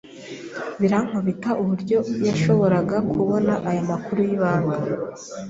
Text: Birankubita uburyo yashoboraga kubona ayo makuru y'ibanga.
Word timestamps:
Birankubita 0.79 1.49
uburyo 1.61 1.97
yashoboraga 2.27 2.97
kubona 3.11 3.53
ayo 3.69 3.81
makuru 3.91 4.19
y'ibanga. 4.29 4.75